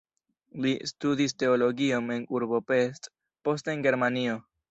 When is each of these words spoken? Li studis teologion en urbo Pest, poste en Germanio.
Li 0.63 0.69
studis 0.91 1.35
teologion 1.43 2.09
en 2.17 2.25
urbo 2.39 2.63
Pest, 2.71 3.07
poste 3.49 3.75
en 3.77 3.87
Germanio. 3.89 4.43